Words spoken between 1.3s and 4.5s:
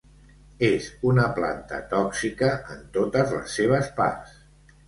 planta tòxica en totes les seves parts.